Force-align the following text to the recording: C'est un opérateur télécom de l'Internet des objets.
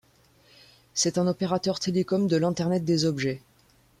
C'est 0.95 1.19
un 1.19 1.27
opérateur 1.27 1.79
télécom 1.79 2.25
de 2.25 2.35
l'Internet 2.35 2.83
des 2.83 3.05
objets. 3.05 3.43